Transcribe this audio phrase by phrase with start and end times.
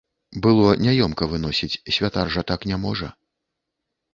[0.45, 3.11] Было няёмка выносіць, святар жа так не можа.